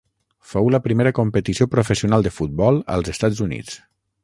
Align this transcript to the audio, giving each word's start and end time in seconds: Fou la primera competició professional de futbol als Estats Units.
Fou 0.53 0.69
la 0.75 0.79
primera 0.85 1.11
competició 1.19 1.67
professional 1.75 2.27
de 2.29 2.33
futbol 2.39 2.83
als 2.95 3.13
Estats 3.17 3.45
Units. 3.49 3.79